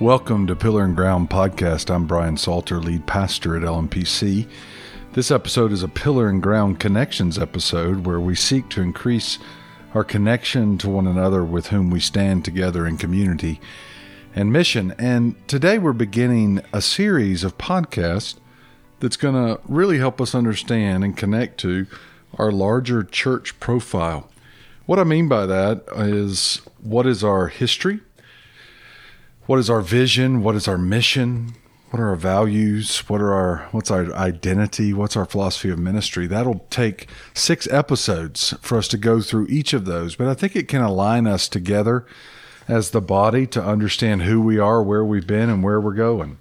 Welcome 0.00 0.46
to 0.46 0.56
Pillar 0.56 0.84
and 0.84 0.96
Ground 0.96 1.28
Podcast. 1.28 1.94
I'm 1.94 2.06
Brian 2.06 2.38
Salter, 2.38 2.80
lead 2.80 3.06
pastor 3.06 3.54
at 3.54 3.62
LMPC. 3.62 4.48
This 5.12 5.30
episode 5.30 5.72
is 5.72 5.82
a 5.82 5.88
Pillar 5.88 6.30
and 6.30 6.42
Ground 6.42 6.80
Connections 6.80 7.38
episode 7.38 8.06
where 8.06 8.18
we 8.18 8.34
seek 8.34 8.70
to 8.70 8.80
increase 8.80 9.38
our 9.92 10.02
connection 10.02 10.78
to 10.78 10.88
one 10.88 11.06
another 11.06 11.44
with 11.44 11.66
whom 11.66 11.90
we 11.90 12.00
stand 12.00 12.46
together 12.46 12.86
in 12.86 12.96
community 12.96 13.60
and 14.34 14.50
mission. 14.50 14.94
And 14.98 15.36
today 15.46 15.76
we're 15.76 15.92
beginning 15.92 16.62
a 16.72 16.80
series 16.80 17.44
of 17.44 17.58
podcasts 17.58 18.38
that's 19.00 19.18
going 19.18 19.34
to 19.34 19.60
really 19.68 19.98
help 19.98 20.18
us 20.18 20.34
understand 20.34 21.04
and 21.04 21.14
connect 21.14 21.60
to 21.60 21.86
our 22.38 22.50
larger 22.50 23.04
church 23.04 23.60
profile. 23.60 24.30
What 24.86 24.98
I 24.98 25.04
mean 25.04 25.28
by 25.28 25.44
that 25.44 25.84
is 25.94 26.62
what 26.80 27.06
is 27.06 27.22
our 27.22 27.48
history? 27.48 28.00
What 29.46 29.58
is 29.58 29.70
our 29.70 29.80
vision? 29.80 30.42
What 30.42 30.54
is 30.54 30.68
our 30.68 30.78
mission? 30.78 31.54
What 31.90 32.00
are 32.00 32.10
our 32.10 32.16
values? 32.16 33.00
What 33.08 33.20
are 33.20 33.32
our 33.32 33.68
what's 33.72 33.90
our 33.90 34.12
identity? 34.14 34.92
What's 34.92 35.16
our 35.16 35.24
philosophy 35.24 35.70
of 35.70 35.78
ministry? 35.78 36.28
That'll 36.28 36.64
take 36.70 37.08
six 37.34 37.66
episodes 37.68 38.54
for 38.60 38.78
us 38.78 38.86
to 38.88 38.96
go 38.96 39.20
through 39.20 39.48
each 39.48 39.72
of 39.72 39.86
those, 39.86 40.14
but 40.14 40.28
I 40.28 40.34
think 40.34 40.54
it 40.54 40.68
can 40.68 40.82
align 40.82 41.26
us 41.26 41.48
together 41.48 42.06
as 42.68 42.90
the 42.90 43.00
body 43.00 43.46
to 43.48 43.62
understand 43.62 44.22
who 44.22 44.40
we 44.40 44.58
are, 44.58 44.80
where 44.82 45.04
we've 45.04 45.26
been, 45.26 45.50
and 45.50 45.64
where 45.64 45.80
we're 45.80 45.94
going. 45.94 46.38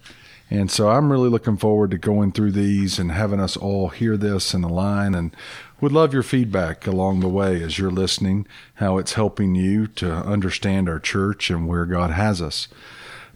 And 0.51 0.69
so 0.69 0.89
I'm 0.89 1.11
really 1.11 1.29
looking 1.29 1.57
forward 1.57 1.91
to 1.91 1.97
going 1.97 2.31
through 2.31 2.51
these 2.51 2.99
and 2.99 3.11
having 3.11 3.39
us 3.39 3.57
all 3.57 3.89
hear 3.89 4.17
this 4.17 4.53
and 4.53 4.63
align 4.63 5.15
and 5.15 5.35
would 5.81 5.91
love 5.91 6.13
your 6.13 6.23
feedback 6.23 6.85
along 6.85 7.19
the 7.19 7.29
way 7.29 7.61
as 7.63 7.77
you're 7.77 7.91
listening, 7.91 8.47
how 8.75 8.97
it's 8.97 9.13
helping 9.13 9.55
you 9.55 9.87
to 9.87 10.11
understand 10.11 10.89
our 10.89 10.99
church 10.99 11.49
and 11.49 11.67
where 11.67 11.85
God 11.85 12.11
has 12.11 12.41
us. 12.41 12.67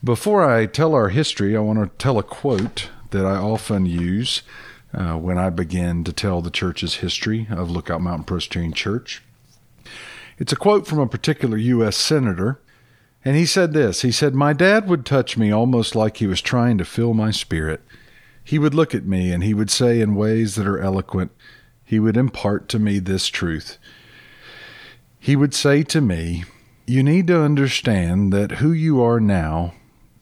Before 0.04 0.44
I 0.44 0.66
tell 0.66 0.94
our 0.94 1.10
history, 1.10 1.56
I 1.56 1.62
want 1.62 1.80
to 1.80 1.98
tell 1.98 2.18
a 2.18 2.24
quote 2.24 2.90
that 3.12 3.26
I 3.26 3.36
often 3.36 3.86
use 3.86 4.42
uh, 4.94 5.14
when 5.14 5.38
I 5.38 5.50
begin 5.50 6.04
to 6.04 6.14
tell 6.14 6.42
the 6.42 6.52
church's 6.52 6.96
history 6.96 7.48
of 7.50 7.72
Lookout 7.72 8.02
Mountain 8.02 8.26
Presbyterian 8.26 8.74
Church. 8.74 9.24
It's 10.38 10.52
a 10.52 10.58
quote 10.58 10.88
from 10.88 11.00
a 11.00 11.08
particular 11.08 11.58
U.S. 11.58 11.96
senator, 11.96 12.60
and 13.24 13.38
he 13.38 13.46
said 13.46 13.74
this 13.74 14.02
He 14.02 14.12
said, 14.12 14.36
My 14.36 14.54
dad 14.54 14.88
would 14.90 15.06
touch 15.06 15.38
me 15.38 15.52
almost 15.52 15.96
like 15.96 16.18
he 16.18 16.28
was 16.28 16.42
trying 16.42 16.78
to 16.80 16.86
fill 16.86 17.14
my 17.14 17.32
spirit. 17.32 17.82
He 18.44 18.60
would 18.60 18.74
look 18.74 18.94
at 18.94 19.06
me 19.06 19.32
and 19.32 19.44
he 19.44 19.54
would 19.54 19.72
say 19.72 20.02
in 20.02 20.16
ways 20.16 20.56
that 20.56 20.68
are 20.68 20.80
eloquent, 20.80 21.32
he 21.84 22.00
would 22.00 22.18
impart 22.18 22.70
to 22.70 22.80
me 22.80 23.00
this 23.00 23.28
truth. 23.28 23.78
He 25.20 25.36
would 25.36 25.54
say 25.54 25.84
to 25.84 26.02
me, 26.02 26.44
You 26.86 27.04
need 27.04 27.28
to 27.28 27.42
understand 27.42 28.34
that 28.34 28.54
who 28.54 28.72
you 28.72 29.02
are 29.02 29.20
now 29.20 29.74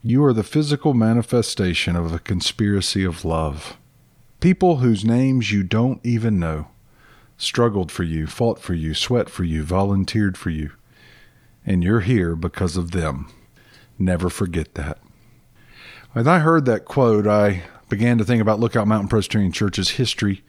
you 0.03 0.23
are 0.23 0.34
the 0.34 0.44
physical 0.44 0.95
manifestation 0.95 1.95
of 1.95 2.12
a 2.12 2.18
conspiracy 2.18 3.03
of 3.03 3.23
love. 3.23 3.78
People 4.40 4.78
whose 4.78 5.06
names 5.06 5.52
you 5.52 5.62
don't 5.62 6.03
even 6.03 6.40
know 6.40 6.70
struggled 7.38 7.92
for 7.92 8.02
you, 8.02 8.25
fought 8.25 8.59
for 8.59 8.73
you, 8.73 8.96
sweat 8.96 9.30
for 9.30 9.44
you, 9.44 9.64
volunteered 9.64 10.38
for 10.38 10.50
you. 10.50 10.72
And 11.68 11.84
you're 11.84 12.00
here 12.00 12.36
because 12.36 12.78
of 12.78 12.92
them. 12.92 13.31
Never 14.00 14.31
forget 14.31 14.73
that. 14.73 14.98
When 16.14 16.28
I 16.28 16.40
heard 16.40 16.66
that 16.66 16.86
quote, 16.86 17.28
I 17.28 17.64
began 17.88 18.18
to 18.18 18.25
think 18.25 18.42
about 18.42 18.59
Lookout 18.59 18.88
Mountain 18.88 19.09
Presbyterian 19.09 19.52
Church's 19.52 19.92
history 19.92 20.44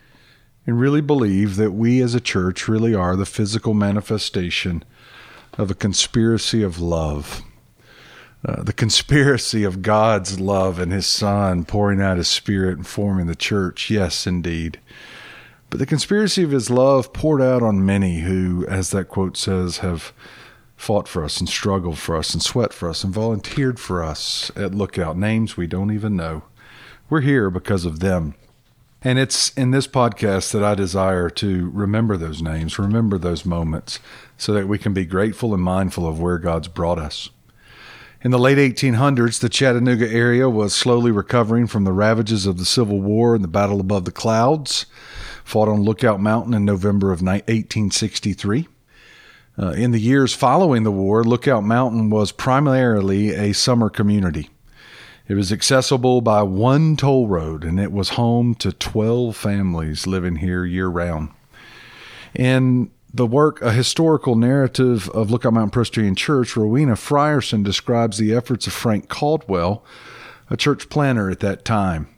and 0.67 0.79
really 0.79 1.01
believe 1.01 1.57
that 1.57 1.73
we 1.73 2.01
as 2.01 2.15
a 2.15 2.21
church 2.21 2.69
really 2.69 2.95
are 2.95 3.17
the 3.17 3.27
physical 3.27 3.75
manifestation 3.75 4.85
of 5.59 5.71
a 5.71 5.75
conspiracy 5.75 6.63
of 6.63 6.81
love. 6.81 7.42
Uh, 8.45 8.63
the 8.63 8.73
conspiracy 8.73 9.63
of 9.63 9.83
God's 9.83 10.41
love 10.41 10.79
and 10.79 10.92
His 10.92 11.07
Son 11.07 11.64
pouring 11.64 12.01
out 12.01 12.17
His 12.17 12.29
Spirit 12.29 12.77
and 12.77 12.86
forming 12.86 13.27
the 13.27 13.36
church. 13.36 13.91
Yes, 13.91 14.27
indeed. 14.27 14.81
But 15.70 15.79
the 15.79 15.86
conspiracy 15.86 16.42
of 16.42 16.51
His 16.51 16.69
love 16.69 17.13
poured 17.13 17.41
out 17.41 17.63
on 17.63 17.86
many 17.86 18.20
who, 18.20 18.67
as 18.67 18.91
that 18.91 19.09
quote 19.09 19.36
says, 19.36 19.79
have 19.79 20.13
fought 20.77 21.07
for 21.07 21.25
us 21.25 21.39
and 21.39 21.48
struggled 21.48 21.98
for 21.98 22.17
us 22.17 22.35
and 22.35 22.42
sweat 22.42 22.73
for 22.73 22.89
us 22.89 23.05
and 23.05 23.15
volunteered 23.15 23.79
for 23.79 24.03
us 24.03 24.51
at 24.57 24.75
Lookout, 24.75 25.17
names 25.17 25.57
we 25.57 25.69
don't 25.69 25.92
even 25.92 26.17
know. 26.17 26.42
We're 27.09 27.20
here 27.20 27.51
because 27.51 27.85
of 27.85 28.01
them. 28.01 28.35
And 29.05 29.18
it's 29.18 29.52
in 29.55 29.73
this 29.73 29.89
podcast 29.89 30.52
that 30.52 30.63
I 30.63 30.77
desire 30.77 31.29
to 31.30 31.70
remember 31.70 32.17
those 32.17 32.40
names, 32.40 32.79
remember 32.79 33.18
those 33.18 33.45
moments, 33.45 33.98
so 34.36 34.52
that 34.52 34.68
we 34.68 34.79
can 34.79 34.92
be 34.92 35.05
grateful 35.05 35.52
and 35.52 35.63
mindful 35.63 36.07
of 36.07 36.20
where 36.20 36.39
God's 36.39 36.68
brought 36.68 37.01
us. 37.01 37.29
In 38.23 38.30
the 38.30 38.39
late 38.39 38.58
1800s, 38.58 39.41
the 39.41 39.48
Chattanooga 39.48 40.08
area 40.08 40.48
was 40.48 40.73
slowly 40.73 41.11
recovering 41.11 41.67
from 41.67 41.83
the 41.83 41.92
ravages 41.92 42.46
of 42.46 42.58
the 42.58 42.64
Civil 42.64 43.01
War 43.01 43.35
and 43.35 43.42
the 43.42 43.48
Battle 43.48 43.80
Above 43.80 44.05
the 44.05 44.12
Clouds, 44.12 44.86
fought 45.42 45.68
on 45.68 45.83
Lookout 45.83 46.20
Mountain 46.20 46.55
in 46.55 46.64
November 46.64 47.11
of 47.11 47.20
1863. 47.20 48.68
Uh, 49.58 49.70
in 49.70 49.91
the 49.91 49.98
years 49.98 50.33
following 50.33 50.85
the 50.85 50.92
war, 50.92 51.24
Lookout 51.24 51.64
Mountain 51.64 52.11
was 52.11 52.30
primarily 52.30 53.30
a 53.30 53.52
summer 53.52 53.91
community. 53.91 54.48
It 55.29 55.35
was 55.35 55.53
accessible 55.53 56.21
by 56.21 56.43
one 56.43 56.97
toll 56.97 57.29
road, 57.29 57.65
and 57.65 57.79
it 57.79 57.93
was 57.93 58.11
home 58.11 58.55
to 58.57 58.73
12 58.73 59.37
families 59.37 60.07
living 60.07 60.37
here 60.37 60.65
year 60.65 60.89
round. 60.89 61.31
In 62.35 62.91
the 63.15 63.27
work, 63.27 63.63
A 63.63 63.73
Historical 63.73 64.35
Narrative 64.35 65.09
of 65.11 65.31
Lookout 65.31 65.53
Mountain 65.53 65.71
Presbyterian 65.71 66.17
Church, 66.17 66.57
Rowena 66.57 66.95
Frierson 66.95 67.63
describes 67.63 68.19
the 68.19 68.35
efforts 68.35 68.67
of 68.67 68.73
Frank 68.73 69.09
Caldwell, 69.09 69.85
a 70.51 70.57
church 70.57 70.89
planter 70.89 71.31
at 71.31 71.41
that 71.41 71.65
time. 71.65 72.09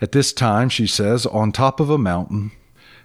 At 0.00 0.12
this 0.12 0.32
time, 0.32 0.68
she 0.68 0.86
says, 0.86 1.26
on 1.26 1.52
top 1.52 1.78
of 1.78 1.88
a 1.88 1.98
mountain, 1.98 2.50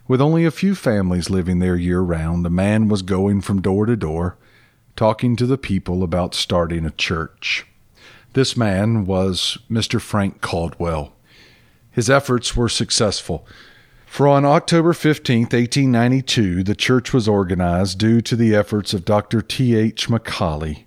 with 0.08 0.22
only 0.22 0.44
a 0.44 0.52
few 0.52 0.74
families 0.74 1.30
living 1.30 1.60
there 1.60 1.76
year 1.76 2.02
round, 2.02 2.46
a 2.46 2.50
man 2.50 2.88
was 2.88 3.04
going 3.04 3.42
from 3.42 3.62
door 3.62 3.86
to 3.86 3.96
door, 3.96 4.38
talking 4.96 5.36
to 5.36 5.46
the 5.46 5.58
people 5.58 6.02
about 6.02 6.34
starting 6.34 6.84
a 6.84 6.92
church. 6.92 7.66
This 8.34 8.56
man 8.56 9.06
was 9.06 9.58
Mr. 9.70 10.00
Frank 10.00 10.42
Caldwell. 10.42 11.14
His 11.92 12.10
efforts 12.10 12.56
were 12.56 12.70
successful. 12.70 13.48
For 14.06 14.28
on 14.28 14.46
October 14.46 14.94
15, 14.94 15.42
1892, 15.42 16.64
the 16.64 16.76
church 16.76 17.14
was 17.14 17.28
organized 17.28 17.98
due 17.98 18.22
to 18.22 18.36
the 18.36 18.56
efforts 18.56 18.94
of 18.94 19.06
Dr. 19.06 19.42
T. 19.42 19.76
H. 19.76 20.10
McCauley, 20.10 20.84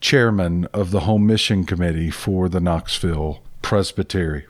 chairman 0.00 0.66
of 0.72 0.90
the 0.90 1.00
Home 1.00 1.26
Mission 1.26 1.64
Committee 1.64 2.10
for 2.10 2.48
the 2.48 2.60
Knoxville 2.60 3.42
Presbytery. 3.62 4.46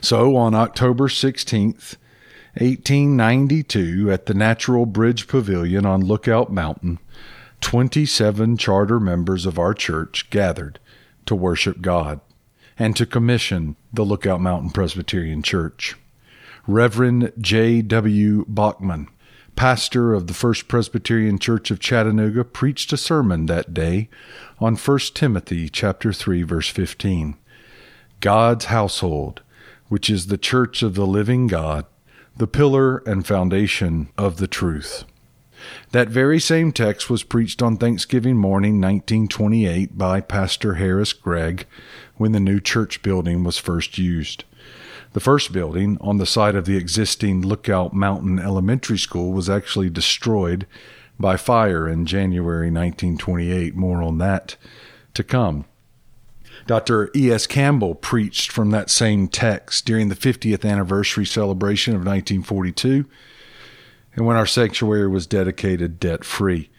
So 0.00 0.36
on 0.36 0.54
October 0.54 1.08
16th, 1.08 1.96
1892, 2.54 4.10
at 4.10 4.26
the 4.26 4.34
Natural 4.34 4.86
Bridge 4.86 5.28
Pavilion 5.28 5.86
on 5.86 6.00
Lookout 6.00 6.52
Mountain, 6.52 6.98
27 7.60 8.56
charter 8.56 8.98
members 8.98 9.46
of 9.46 9.58
our 9.58 9.74
church 9.74 10.28
gathered 10.30 10.80
to 11.26 11.34
worship 11.34 11.80
God 11.80 12.20
and 12.78 12.96
to 12.96 13.06
commission 13.06 13.76
the 13.92 14.04
Lookout 14.04 14.40
Mountain 14.40 14.70
Presbyterian 14.70 15.42
Church. 15.42 15.96
Reverend 16.66 17.32
J.W. 17.38 18.44
Bachman, 18.48 19.08
pastor 19.56 20.14
of 20.14 20.26
the 20.26 20.34
First 20.34 20.68
Presbyterian 20.68 21.38
Church 21.38 21.70
of 21.70 21.80
Chattanooga, 21.80 22.44
preached 22.44 22.92
a 22.92 22.96
sermon 22.96 23.46
that 23.46 23.74
day 23.74 24.08
on 24.58 24.76
1 24.76 24.98
Timothy 25.14 25.68
chapter 25.68 26.12
3 26.12 26.42
verse 26.42 26.68
15. 26.68 27.36
God's 28.20 28.66
household, 28.66 29.42
which 29.88 30.08
is 30.08 30.26
the 30.26 30.38
church 30.38 30.82
of 30.82 30.94
the 30.94 31.06
living 31.06 31.46
God, 31.46 31.86
the 32.36 32.46
pillar 32.46 32.98
and 32.98 33.26
foundation 33.26 34.08
of 34.16 34.36
the 34.36 34.46
truth. 34.46 35.04
That 35.92 36.08
very 36.08 36.40
same 36.40 36.72
text 36.72 37.10
was 37.10 37.22
preached 37.22 37.62
on 37.62 37.76
Thanksgiving 37.76 38.36
morning 38.36 38.80
1928 38.80 39.96
by 39.98 40.20
Pastor 40.20 40.74
Harris 40.74 41.12
Gregg 41.12 41.66
when 42.16 42.32
the 42.32 42.40
new 42.40 42.60
church 42.60 43.02
building 43.02 43.44
was 43.44 43.58
first 43.58 43.98
used. 43.98 44.44
The 45.12 45.20
first 45.20 45.52
building 45.52 45.98
on 46.00 46.18
the 46.18 46.26
site 46.26 46.54
of 46.54 46.66
the 46.66 46.76
existing 46.76 47.42
Lookout 47.42 47.92
Mountain 47.92 48.38
Elementary 48.38 48.98
School 48.98 49.32
was 49.32 49.50
actually 49.50 49.90
destroyed 49.90 50.66
by 51.18 51.36
fire 51.36 51.88
in 51.88 52.06
January 52.06 52.70
1928. 52.70 53.74
More 53.74 54.02
on 54.02 54.18
that 54.18 54.56
to 55.14 55.24
come. 55.24 55.64
Dr. 56.66 57.10
E.S. 57.16 57.46
Campbell 57.46 57.94
preached 57.94 58.52
from 58.52 58.70
that 58.70 58.90
same 58.90 59.28
text 59.28 59.84
during 59.86 60.08
the 60.08 60.14
50th 60.14 60.68
anniversary 60.68 61.26
celebration 61.26 61.94
of 61.94 62.00
1942 62.00 63.06
and 64.14 64.26
when 64.26 64.36
our 64.36 64.46
sanctuary 64.46 65.08
was 65.08 65.26
dedicated 65.26 66.00
debt 66.00 66.24
free. 66.24 66.70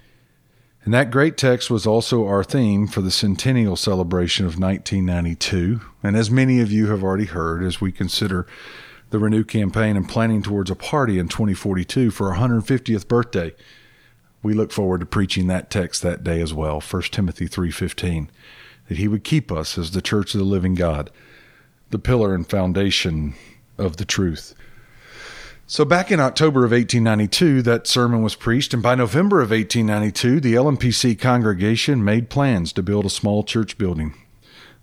And 0.83 0.93
that 0.93 1.11
great 1.11 1.37
text 1.37 1.69
was 1.69 1.85
also 1.85 2.25
our 2.25 2.43
theme 2.43 2.87
for 2.87 3.01
the 3.01 3.11
centennial 3.11 3.75
celebration 3.75 4.45
of 4.45 4.59
1992. 4.59 5.81
And 6.01 6.15
as 6.15 6.31
many 6.31 6.59
of 6.59 6.71
you 6.71 6.87
have 6.87 7.03
already 7.03 7.25
heard, 7.25 7.63
as 7.63 7.79
we 7.79 7.91
consider 7.91 8.47
the 9.11 9.19
Renew 9.19 9.43
campaign 9.43 9.95
and 9.95 10.09
planning 10.09 10.41
towards 10.41 10.71
a 10.71 10.75
party 10.75 11.19
in 11.19 11.27
2042 11.27 12.09
for 12.09 12.33
our 12.33 12.39
150th 12.39 13.07
birthday, 13.07 13.53
we 14.41 14.53
look 14.53 14.71
forward 14.71 15.01
to 15.01 15.05
preaching 15.05 15.45
that 15.47 15.69
text 15.69 16.01
that 16.01 16.23
day 16.23 16.41
as 16.41 16.53
well, 16.53 16.81
1 16.81 17.11
Timothy 17.11 17.47
3:15. 17.47 18.29
that 18.87 18.97
He 18.97 19.07
would 19.07 19.23
keep 19.23 19.51
us 19.51 19.77
as 19.77 19.91
the 19.91 20.01
church 20.01 20.33
of 20.33 20.39
the 20.39 20.45
living 20.45 20.73
God, 20.73 21.11
the 21.91 21.99
pillar 21.99 22.33
and 22.33 22.49
foundation 22.49 23.35
of 23.77 23.97
the 23.97 24.05
truth. 24.05 24.55
So, 25.71 25.85
back 25.85 26.11
in 26.11 26.19
October 26.19 26.65
of 26.65 26.71
1892, 26.71 27.61
that 27.61 27.87
sermon 27.87 28.21
was 28.21 28.35
preached, 28.35 28.73
and 28.73 28.83
by 28.83 28.93
November 28.93 29.39
of 29.39 29.51
1892, 29.51 30.41
the 30.41 30.53
LMPC 30.53 31.17
congregation 31.17 32.03
made 32.03 32.29
plans 32.29 32.73
to 32.73 32.83
build 32.83 33.05
a 33.05 33.09
small 33.09 33.41
church 33.45 33.77
building. 33.77 34.13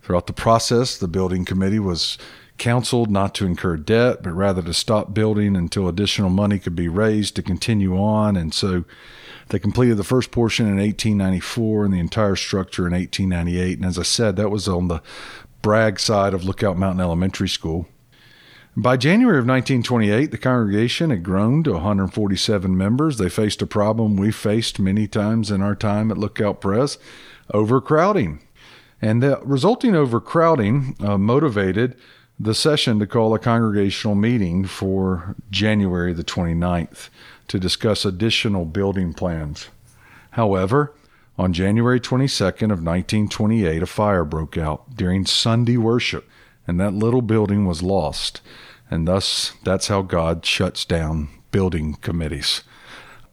Throughout 0.01 0.27
the 0.27 0.33
process, 0.33 0.97
the 0.97 1.07
building 1.07 1.45
committee 1.45 1.79
was 1.79 2.17
counseled 2.57 3.11
not 3.11 3.35
to 3.35 3.45
incur 3.45 3.77
debt, 3.77 4.23
but 4.23 4.33
rather 4.33 4.63
to 4.63 4.73
stop 4.73 5.13
building 5.13 5.57
until 5.57 5.89
additional 5.89 6.31
money 6.31 6.59
could 6.59 6.75
be 6.75 6.89
raised 6.89 7.37
to 7.37 7.43
continue 7.43 7.95
on. 7.95 8.35
And 8.35 8.55
so 8.55 8.87
they 9.49 9.59
completed 9.59 9.99
the 9.99 10.05
first 10.05 10.31
portion 10.31 10.65
in 10.65 10.79
1894 10.79 11.85
and 11.85 11.93
the 11.93 12.01
entire 12.01 12.35
structure 12.35 12.87
in 12.87 12.95
1898. 12.95 13.77
And 13.77 13.85
as 13.85 13.99
I 13.99 14.05
said, 14.05 14.37
that 14.37 14.49
was 14.49 14.67
on 14.67 14.89
the 14.89 15.03
Bragg 15.61 16.01
side 16.01 16.33
of 16.33 16.45
Lookout 16.45 16.79
Mountain 16.79 17.03
Elementary 17.03 17.51
School. 17.51 17.89
By 18.81 18.97
January 18.97 19.41
of 19.41 19.45
1928, 19.45 20.31
the 20.31 20.39
congregation 20.39 21.11
had 21.11 21.25
grown 21.25 21.65
to 21.65 21.73
147 21.73 22.77
members. 22.77 23.19
They 23.19 23.29
faced 23.29 23.61
a 23.61 23.67
problem 23.67 24.17
we 24.17 24.31
faced 24.31 24.79
many 24.79 25.09
times 25.09 25.51
in 25.51 25.61
our 25.63 25.75
time 25.75 26.13
at 26.13 26.17
Lookout 26.17 26.61
Pres 26.61 26.97
overcrowding. 27.53 28.39
And 29.03 29.21
the 29.21 29.41
resulting 29.43 29.97
overcrowding 29.97 30.95
uh, 31.01 31.19
motivated 31.19 31.97
the 32.39 32.55
session 32.55 33.01
to 33.01 33.07
call 33.09 33.35
a 33.35 33.41
congregational 33.41 34.15
meeting 34.15 34.65
for 34.65 35.35
January 35.51 36.13
the 36.13 36.23
29th 36.23 37.09
to 37.49 37.59
discuss 37.59 38.05
additional 38.05 38.65
building 38.65 39.13
plans. 39.13 39.71
However, 40.31 40.95
on 41.37 41.53
January 41.53 41.99
22nd 41.99 42.71
of 42.71 42.85
1928, 42.85 43.83
a 43.83 43.87
fire 43.87 44.25
broke 44.25 44.57
out 44.57 44.95
during 44.95 45.27
Sunday 45.27 45.77
worship, 45.77 46.29
and 46.69 46.79
that 46.79 46.95
little 46.95 47.23
building 47.23 47.67
was 47.67 47.83
lost. 47.83 48.41
And 48.91 49.07
thus, 49.07 49.53
that's 49.65 49.89
how 49.89 50.03
God 50.03 50.45
shuts 50.45 50.85
down 50.85 51.29
building 51.51 51.95
committees. 51.95 52.63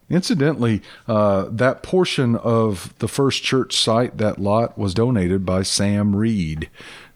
Incidentally, 0.08 0.82
uh, 1.08 1.46
that 1.50 1.82
portion 1.82 2.36
of 2.36 2.94
the 2.98 3.08
first 3.08 3.42
church 3.42 3.76
site, 3.76 4.18
that 4.18 4.38
lot, 4.38 4.78
was 4.78 4.94
donated 4.94 5.44
by 5.44 5.62
Sam 5.62 6.14
Read, 6.14 6.70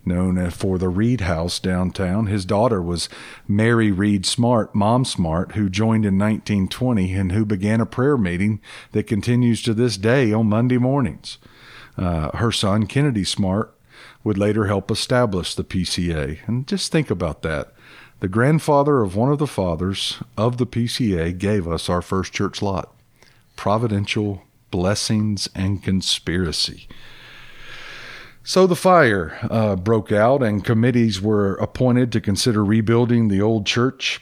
known 0.04 0.50
for 0.50 0.76
the 0.76 0.88
Read 0.88 1.20
House 1.20 1.60
downtown. 1.60 2.26
His 2.26 2.44
daughter 2.44 2.82
was 2.82 3.08
Mary 3.46 3.92
Read 3.92 4.26
Smartt, 4.26 4.75
Mom 4.75 5.04
Smartt, 5.04 5.52
who 5.52 5.69
joined 5.69 6.04
in 6.04 6.19
1920 6.19 7.12
and 7.14 7.32
who 7.32 7.44
began 7.44 7.81
a 7.81 7.87
prayer 7.87 8.16
meeting 8.16 8.60
that 8.90 9.06
continues 9.06 9.62
to 9.62 9.75
this 9.75 9.96
day 9.96 10.32
on 10.32 10.48
Monday 10.48 10.78
mornings. 10.78 11.38
Uh, 11.96 12.37
her 12.38 12.50
son, 12.50 12.87
Kennedy 12.87 13.25
Smartt, 13.25 13.70
would 14.25 14.38
later 14.38 14.66
help 14.66 14.90
establish 14.90 15.54
the 15.54 15.64
PCA. 15.64 16.38
And 16.46 16.66
just 16.66 16.90
think 16.90 17.10
about 17.10 17.42
that. 17.42 17.72
The 18.20 18.28
grandfather 18.28 19.00
of 19.00 19.17
one 19.17 19.32
of 19.32 19.38
the 19.38 19.46
fathers 19.46 20.22
of 20.37 20.58
the 20.58 20.67
PCA 20.67 21.37
gave 21.38 21.67
us 21.67 21.88
our 21.88 22.02
first 22.02 22.34
church 22.34 22.61
lot. 22.61 22.94
Providential 23.56 24.43
blessings 24.70 25.49
and 25.55 25.82
conspiracy. 25.82 26.87
So 28.44 28.67
the 28.67 28.76
fire 28.76 29.38
uh, 29.50 29.76
broke 29.76 30.12
out, 30.12 30.43
and 30.43 30.64
committees 30.64 31.20
were 31.20 31.55
appointed 31.55 32.12
to 32.12 32.20
consider 32.20 32.62
rebuilding 32.62 33.28
the 33.28 33.40
old 33.40 33.64
church, 33.64 34.20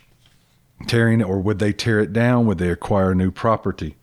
tearing 0.87 1.21
it, 1.21 1.25
or 1.25 1.41
would 1.41 1.59
they 1.59 1.73
tear 1.73 1.99
it 1.99 2.13
down? 2.13 2.47
Would 2.47 2.59
they 2.59 2.71
acquire 2.71 3.17
new 3.17 3.33
property? 3.33 3.97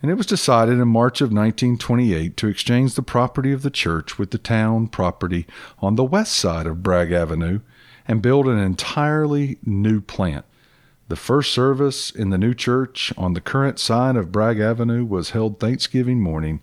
And 0.00 0.12
it 0.12 0.14
was 0.14 0.26
decided 0.26 0.78
in 0.78 0.88
March 0.88 1.20
of 1.20 1.32
1928 1.32 2.36
to 2.36 2.46
exchange 2.46 2.94
the 2.94 3.02
property 3.02 3.52
of 3.52 3.62
the 3.62 3.70
church 3.70 4.16
with 4.18 4.30
the 4.30 4.38
town 4.38 4.86
property 4.86 5.46
on 5.80 5.96
the 5.96 6.04
west 6.04 6.34
side 6.34 6.66
of 6.66 6.82
Bragg 6.82 7.10
Avenue 7.10 7.60
and 8.06 8.22
build 8.22 8.46
an 8.46 8.58
entirely 8.58 9.58
new 9.64 10.00
plant. 10.00 10.44
The 11.08 11.16
first 11.16 11.52
service 11.52 12.10
in 12.10 12.30
the 12.30 12.38
new 12.38 12.54
church 12.54 13.12
on 13.16 13.34
the 13.34 13.40
current 13.40 13.78
side 13.78 14.16
of 14.16 14.30
Bragg 14.30 14.60
Avenue 14.60 15.04
was 15.04 15.30
held 15.30 15.58
Thanksgiving 15.58 16.20
morning, 16.20 16.62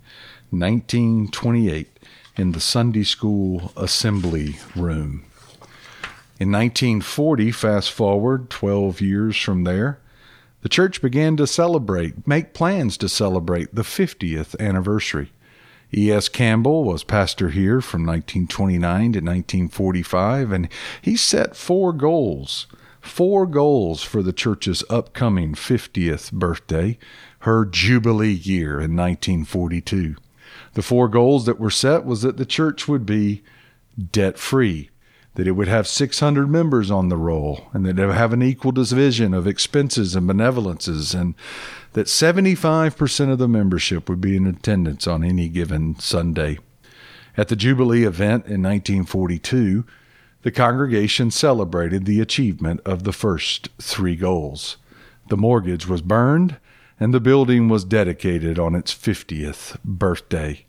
1928, 0.51 1.99
in 2.37 2.51
the 2.53 2.59
Sunday 2.59 3.03
School 3.03 3.73
Assembly 3.75 4.57
Room. 4.75 5.25
In 6.39 6.51
1940, 6.51 7.51
fast 7.51 7.91
forward 7.91 8.49
12 8.49 9.01
years 9.01 9.35
from 9.35 9.63
there, 9.63 9.99
the 10.61 10.69
church 10.69 11.01
began 11.01 11.35
to 11.37 11.47
celebrate, 11.47 12.27
make 12.27 12.53
plans 12.53 12.97
to 12.97 13.09
celebrate 13.09 13.73
the 13.73 13.81
50th 13.81 14.57
anniversary. 14.59 15.31
E.S. 15.95 16.27
Campbell 16.27 16.83
was 16.83 17.03
pastor 17.03 17.49
here 17.49 17.79
from 17.79 18.05
1929 18.05 18.81
to 19.13 19.19
1945, 19.19 20.51
and 20.51 20.69
he 21.01 21.15
set 21.15 21.55
four 21.55 21.93
goals. 21.93 22.67
Four 22.99 23.45
goals 23.45 24.03
for 24.03 24.21
the 24.21 24.33
church's 24.33 24.83
upcoming 24.89 25.53
50th 25.53 26.33
birthday, 26.33 26.97
her 27.39 27.63
Jubilee 27.65 28.33
year 28.33 28.81
in 28.81 28.97
1942. 28.97 30.17
The 30.73 30.81
four 30.81 31.07
goals 31.07 31.45
that 31.45 31.59
were 31.59 31.69
set 31.69 32.03
was 32.05 32.21
that 32.21 32.35
the 32.35 32.45
church 32.45 32.87
would 32.87 33.05
be 33.05 33.43
debt 34.11 34.37
free, 34.37 34.89
that 35.37 35.47
it 35.47 35.51
would 35.51 35.67
have 35.67 35.87
600 35.87 36.49
members 36.49 36.89
on 36.89 37.09
the 37.09 37.15
roll, 37.15 37.69
and 37.71 37.85
that 37.85 37.99
it 37.99 38.07
would 38.07 38.15
have 38.15 38.33
an 38.33 38.41
equal 38.41 38.71
division 38.71 39.35
of 39.35 39.45
expenses 39.45 40.15
and 40.15 40.27
benevolences, 40.27 41.13
and 41.13 41.35
that 41.93 42.07
75% 42.07 43.31
of 43.31 43.37
the 43.37 43.47
membership 43.47 44.09
would 44.09 44.19
be 44.19 44.35
in 44.35 44.47
attendance 44.47 45.05
on 45.05 45.23
any 45.23 45.47
given 45.47 45.97
Sunday. 45.99 46.57
At 47.37 47.49
the 47.49 47.55
Jubilee 47.55 48.03
event 48.03 48.47
in 48.47 48.63
1942, 48.63 49.85
the 50.41 50.49
congregation 50.49 51.29
celebrated 51.29 52.05
the 52.05 52.19
achievement 52.19 52.81
of 52.83 53.03
the 53.03 53.13
first 53.13 53.69
three 53.79 54.15
goals. 54.15 54.77
The 55.29 55.37
mortgage 55.37 55.87
was 55.87 56.01
burned, 56.01 56.57
and 56.99 57.13
the 57.13 57.19
building 57.19 57.69
was 57.69 57.85
dedicated 57.85 58.57
on 58.57 58.73
its 58.73 58.91
50th 58.91 59.77
birthday. 59.85 60.65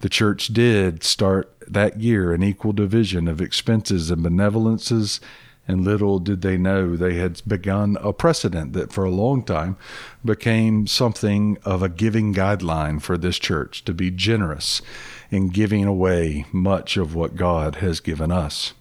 The 0.00 0.08
church 0.08 0.48
did 0.48 1.02
start 1.02 1.54
that 1.66 2.00
year 2.00 2.32
an 2.32 2.42
equal 2.42 2.72
division 2.72 3.28
of 3.28 3.40
expenses 3.40 4.10
and 4.10 4.22
benevolences 4.22 5.20
and 5.68 5.84
little 5.84 6.18
did 6.18 6.42
they 6.42 6.56
know 6.56 6.96
they 6.96 7.14
had 7.14 7.40
begun 7.46 7.96
a 8.00 8.12
precedent 8.12 8.72
that 8.72 8.92
for 8.92 9.04
a 9.04 9.10
long 9.10 9.44
time 9.44 9.76
became 10.24 10.86
something 10.86 11.58
of 11.64 11.82
a 11.82 11.88
giving 11.88 12.34
guideline 12.34 13.00
for 13.00 13.16
this 13.16 13.38
church 13.38 13.84
to 13.84 13.94
be 13.94 14.10
generous 14.10 14.82
in 15.30 15.48
giving 15.48 15.84
away 15.84 16.44
much 16.50 16.96
of 16.96 17.14
what 17.14 17.36
God 17.36 17.76
has 17.76 18.00
given 18.00 18.32
us. 18.32 18.72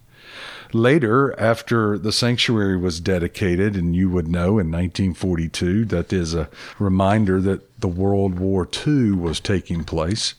Later, 0.72 1.40
after 1.40 1.98
the 1.98 2.12
sanctuary 2.12 2.78
was 2.78 3.00
dedicated, 3.00 3.76
and 3.76 3.96
you 3.96 4.10
would 4.10 4.28
know 4.28 4.60
in 4.60 4.72
1942, 4.72 5.86
that 5.86 6.14
is 6.14 6.34
a 6.34 6.50
reminder 6.78 7.42
that 7.42 7.82
the 7.82 7.88
World 7.88 8.40
War 8.40 8.68
II 8.88 9.12
was 9.12 9.40
taking 9.40 9.84
place. 9.84 10.36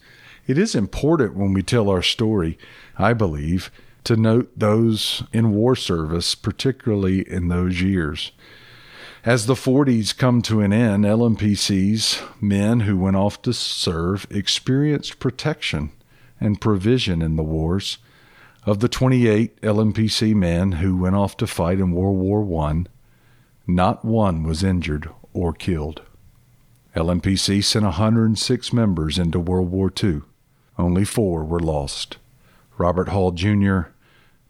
It 0.51 0.59
is 0.59 0.75
important 0.75 1.37
when 1.37 1.53
we 1.53 1.63
tell 1.63 1.89
our 1.89 2.03
story, 2.03 2.59
I 2.99 3.13
believe, 3.13 3.71
to 4.03 4.17
note 4.17 4.51
those 4.57 5.23
in 5.33 5.53
war 5.53 5.77
service, 5.77 6.35
particularly 6.35 7.21
in 7.21 7.47
those 7.47 7.81
years. 7.81 8.33
As 9.25 9.47
the 9.47 9.55
40s 9.55 10.17
come 10.19 10.43
to 10.43 10.61
an 10.61 10.73
end, 10.73 11.05
LMPC's 11.05 12.21
men 12.41 12.81
who 12.81 12.99
went 12.99 13.15
off 13.15 13.41
to 13.43 13.53
serve 13.53 14.27
experienced 14.29 15.21
protection 15.21 15.93
and 16.41 16.61
provision 16.61 17.23
in 17.23 17.37
the 17.37 17.45
wars. 17.45 17.99
Of 18.67 18.81
the 18.81 18.89
28 18.89 19.61
LMPC 19.61 20.35
men 20.35 20.73
who 20.73 20.97
went 20.97 21.15
off 21.15 21.37
to 21.37 21.47
fight 21.47 21.79
in 21.79 21.93
World 21.93 22.19
War 22.19 22.67
I, 22.67 22.87
not 23.69 24.05
one 24.05 24.43
was 24.43 24.65
injured 24.65 25.11
or 25.33 25.53
killed. 25.53 26.03
LMPC 26.97 27.63
sent 27.63 27.85
106 27.85 28.73
members 28.73 29.17
into 29.17 29.39
World 29.39 29.71
War 29.71 29.93
II. 30.03 30.23
Only 30.81 31.05
four 31.05 31.45
were 31.45 31.61
lost. 31.61 32.17
Robert 32.79 33.11
Hall 33.11 33.33
Jr., 33.33 33.81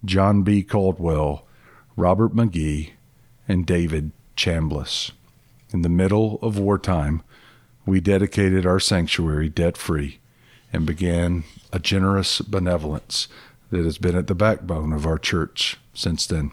John 0.05 0.43
B. 0.43 0.63
Caldwell, 0.63 1.45
Robert 1.97 2.33
McGee, 2.33 2.93
and 3.49 3.67
David 3.67 4.13
Chambliss. 4.37 5.11
In 5.73 5.83
the 5.83 5.89
middle 5.89 6.39
of 6.41 6.57
wartime, 6.57 7.23
we 7.85 8.01
dedicated 8.01 8.65
our 8.65 8.79
sanctuary 8.79 9.49
debt 9.49 9.77
free 9.77 10.21
and 10.73 10.87
began 10.87 11.43
a 11.73 11.81
generous 11.81 12.41
benevolence 12.41 13.27
that 13.71 13.85
has 13.85 13.99
been 13.99 14.17
at 14.17 14.29
the 14.29 14.35
backbone 14.35 14.93
of 14.93 15.07
our 15.07 15.19
church 15.19 15.79
since 15.95 16.27
then. 16.27 16.53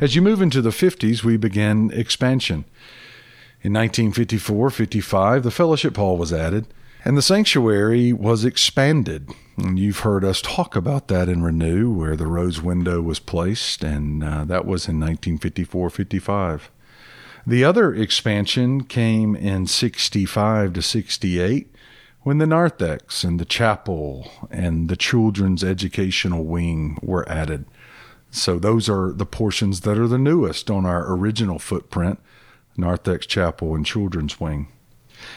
As 0.00 0.14
you 0.14 0.22
move 0.22 0.40
into 0.40 0.62
the 0.62 0.70
50s, 0.70 1.24
we 1.24 1.36
began 1.36 1.90
expansion. 1.92 2.64
In 3.60 3.72
1954 3.72 4.70
55, 4.70 5.42
the 5.42 5.50
fellowship 5.50 5.96
hall 5.96 6.16
was 6.16 6.32
added, 6.32 6.66
and 7.08 7.16
the 7.16 7.22
sanctuary 7.22 8.12
was 8.12 8.44
expanded. 8.44 9.30
And 9.56 9.78
you've 9.78 10.00
heard 10.00 10.26
us 10.26 10.42
talk 10.42 10.76
about 10.76 11.08
that 11.08 11.26
in 11.26 11.42
Renew, 11.42 11.90
where 11.90 12.16
the 12.16 12.26
rose 12.26 12.60
window 12.60 13.00
was 13.00 13.18
placed, 13.18 13.82
and 13.82 14.22
uh, 14.22 14.44
that 14.44 14.66
was 14.66 14.88
in 14.88 15.00
1954 15.00 15.88
55. 15.88 16.70
The 17.46 17.64
other 17.64 17.94
expansion 17.94 18.84
came 18.84 19.34
in 19.34 19.66
65 19.66 20.74
to 20.74 20.82
68 20.82 21.74
when 22.24 22.36
the 22.36 22.46
narthex 22.46 23.24
and 23.24 23.40
the 23.40 23.46
chapel 23.46 24.30
and 24.50 24.90
the 24.90 24.96
children's 24.96 25.64
educational 25.64 26.44
wing 26.44 26.98
were 27.00 27.26
added. 27.26 27.64
So 28.30 28.58
those 28.58 28.86
are 28.90 29.12
the 29.12 29.24
portions 29.24 29.80
that 29.80 29.96
are 29.96 30.08
the 30.08 30.18
newest 30.18 30.70
on 30.70 30.84
our 30.84 31.10
original 31.10 31.58
footprint 31.58 32.20
narthex 32.76 33.24
chapel 33.24 33.74
and 33.74 33.86
children's 33.86 34.38
wing. 34.38 34.68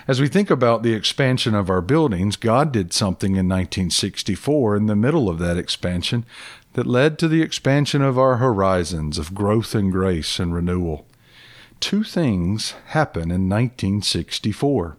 As 0.08 0.20
we 0.22 0.28
think 0.28 0.50
about 0.50 0.84
the 0.84 0.94
expansion 0.94 1.56
of 1.56 1.70
our 1.70 1.82
buildings, 1.82 2.36
God 2.36 2.72
did 2.72 2.94
something 2.94 3.32
in 3.32 3.48
1964 3.48 4.76
in 4.76 4.86
the 4.86 4.96
middle 4.96 5.30
of 5.30 5.40
that 5.40 5.58
expansion 5.58 6.26
that 6.74 6.88
led 6.88 7.20
to 7.20 7.28
the 7.28 7.42
expansion 7.42 8.02
of 8.02 8.18
our 8.18 8.38
horizons 8.38 9.18
of 9.18 9.34
growth 9.34 9.76
and 9.76 9.92
grace 9.92 10.40
and 10.40 10.54
renewal. 10.54 11.06
Two 11.80 12.04
things 12.04 12.76
happen 12.88 13.24
in 13.24 13.50
1964. 13.50 14.98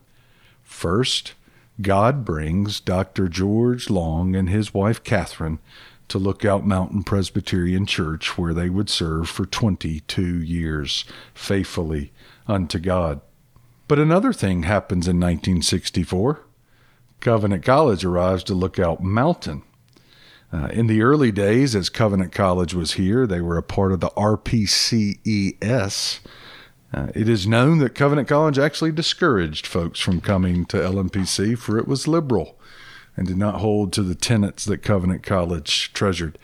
First, 0.62 1.34
God 1.80 2.24
brings 2.24 2.80
Dr. 2.80 3.28
George 3.28 3.88
Long 3.88 4.36
and 4.36 4.50
his 4.50 4.74
wife 4.74 5.02
Catherine 5.02 5.58
to 6.08 6.18
Lookout 6.18 6.66
Mountain 6.66 7.04
Presbyterian 7.04 7.86
Church, 7.86 8.36
where 8.36 8.52
they 8.52 8.68
would 8.68 8.90
serve 8.90 9.28
for 9.28 9.46
22 9.46 10.42
years 10.42 11.04
faithfully 11.34 12.12
unto 12.46 12.78
God. 12.78 13.20
But 13.88 13.98
another 13.98 14.32
thing 14.32 14.62
happens 14.62 15.06
in 15.08 15.18
1964. 15.18 16.40
Covenant 17.20 17.64
College 17.64 18.04
arrives 18.04 18.42
to 18.44 18.54
Lookout 18.54 19.02
Mountain. 19.02 19.62
Uh, 20.52 20.66
in 20.66 20.86
the 20.86 21.02
early 21.02 21.32
days, 21.32 21.74
as 21.74 21.88
Covenant 21.88 22.32
College 22.32 22.74
was 22.74 22.92
here, 22.92 23.26
they 23.26 23.40
were 23.40 23.56
a 23.56 23.62
part 23.62 23.92
of 23.92 24.00
the 24.00 24.10
RPCES. 24.10 25.20
Uh, 26.92 27.06
it 27.14 27.26
is 27.28 27.46
known 27.46 27.78
that 27.78 27.94
Covenant 27.94 28.28
College 28.28 28.58
actually 28.58 28.92
discouraged 28.92 29.66
folks 29.66 29.98
from 29.98 30.20
coming 30.20 30.66
to 30.66 30.76
LMPC, 30.76 31.56
for 31.56 31.78
it 31.78 31.88
was 31.88 32.06
liberal 32.06 32.58
and 33.16 33.26
did 33.26 33.38
not 33.38 33.60
hold 33.60 33.92
to 33.92 34.02
the 34.02 34.14
tenets 34.14 34.64
that 34.66 34.82
Covenant 34.82 35.22
College 35.22 35.92
treasured. 35.92 36.38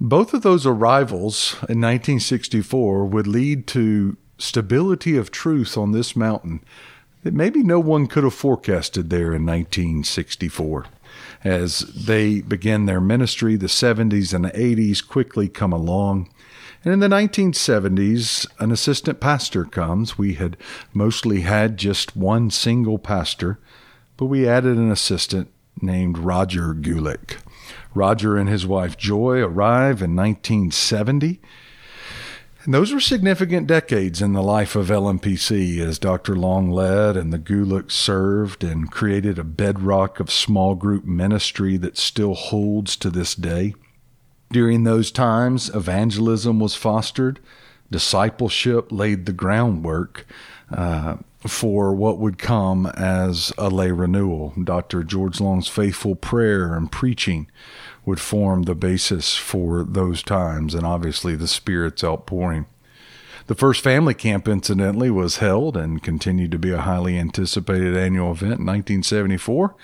Both 0.00 0.32
of 0.34 0.42
those 0.42 0.66
arrivals 0.66 1.54
in 1.68 1.80
1964 1.80 3.06
would 3.06 3.26
lead 3.26 3.66
to 3.68 4.16
stability 4.38 5.16
of 5.16 5.30
truth 5.30 5.76
on 5.76 5.92
this 5.92 6.14
mountain 6.14 6.60
that 7.22 7.34
maybe 7.34 7.62
no 7.62 7.80
one 7.80 8.06
could 8.06 8.24
have 8.24 8.34
forecasted 8.34 9.10
there 9.10 9.34
in 9.34 9.44
1964. 9.44 10.86
As 11.42 11.80
they 11.80 12.40
begin 12.40 12.86
their 12.86 13.00
ministry, 13.00 13.56
the 13.56 13.66
70s 13.66 14.32
and 14.32 14.44
the 14.44 14.50
80s 14.50 15.06
quickly 15.06 15.48
come 15.48 15.72
along. 15.72 16.28
And 16.84 16.92
in 16.92 17.00
the 17.00 17.08
1970s, 17.08 18.46
an 18.60 18.70
assistant 18.70 19.20
pastor 19.20 19.64
comes. 19.64 20.16
We 20.16 20.34
had 20.34 20.56
mostly 20.92 21.40
had 21.40 21.78
just 21.78 22.16
one 22.16 22.50
single 22.50 22.98
pastor, 22.98 23.58
but 24.16 24.26
we 24.26 24.48
added 24.48 24.76
an 24.76 24.90
assistant 24.90 25.50
named 25.80 26.18
Roger 26.18 26.74
Gulick. 26.74 27.38
Roger 27.94 28.36
and 28.36 28.48
his 28.48 28.66
wife 28.66 28.96
Joy 28.96 29.40
arrive 29.40 30.00
in 30.02 30.14
1970 30.14 31.40
and 32.66 32.74
those 32.74 32.92
were 32.92 33.00
significant 33.00 33.68
decades 33.68 34.20
in 34.20 34.32
the 34.32 34.42
life 34.42 34.74
of 34.74 34.88
LMPC 34.88 35.78
as 35.78 36.00
Dr. 36.00 36.34
Long 36.34 36.68
led 36.68 37.16
and 37.16 37.32
the 37.32 37.38
Gulicks 37.38 37.92
served 37.92 38.64
and 38.64 38.90
created 38.90 39.38
a 39.38 39.44
bedrock 39.44 40.18
of 40.18 40.32
small 40.32 40.74
group 40.74 41.04
ministry 41.04 41.76
that 41.76 41.96
still 41.96 42.34
holds 42.34 42.96
to 42.96 43.08
this 43.08 43.36
day. 43.36 43.74
During 44.50 44.82
those 44.82 45.12
times, 45.12 45.72
evangelism 45.74 46.58
was 46.58 46.74
fostered, 46.74 47.38
discipleship 47.88 48.90
laid 48.90 49.26
the 49.26 49.32
groundwork 49.32 50.26
uh, 50.70 51.18
for 51.46 51.94
what 51.94 52.18
would 52.18 52.38
come 52.38 52.86
as 52.86 53.52
a 53.58 53.68
lay 53.68 53.90
renewal. 53.90 54.52
Dr. 54.62 55.02
George 55.02 55.40
Long's 55.40 55.68
faithful 55.68 56.14
prayer 56.14 56.74
and 56.74 56.90
preaching 56.90 57.50
would 58.04 58.20
form 58.20 58.62
the 58.62 58.74
basis 58.74 59.36
for 59.36 59.84
those 59.84 60.22
times, 60.22 60.74
and 60.74 60.86
obviously 60.86 61.34
the 61.34 61.48
Spirit's 61.48 62.04
outpouring. 62.04 62.66
The 63.46 63.54
first 63.54 63.82
family 63.82 64.14
camp, 64.14 64.48
incidentally, 64.48 65.10
was 65.10 65.36
held 65.38 65.76
and 65.76 66.02
continued 66.02 66.50
to 66.50 66.58
be 66.58 66.70
a 66.72 66.80
highly 66.80 67.18
anticipated 67.18 67.96
annual 67.96 68.32
event 68.32 68.60
in 68.60 68.66
1974. 68.66 69.76